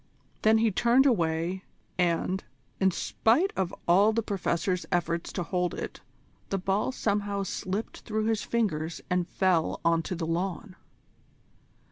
Then 0.41 0.57
he 0.57 0.71
turned 0.71 1.05
away, 1.05 1.63
and, 1.95 2.43
in 2.79 2.89
spite 2.89 3.53
of 3.55 3.71
all 3.87 4.11
the 4.13 4.23
Professor's 4.23 4.83
efforts 4.91 5.31
to 5.33 5.43
hold 5.43 5.75
it, 5.75 6.01
the 6.49 6.57
ball 6.57 6.91
somehow 6.91 7.43
slipped 7.43 7.99
through 7.99 8.25
his 8.25 8.41
fingers 8.41 9.01
and 9.11 9.27
fell 9.27 9.79
on 9.85 10.01
to 10.01 10.15
the 10.15 10.25
lawn. 10.25 10.75